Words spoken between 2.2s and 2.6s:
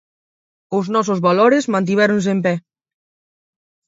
en pé.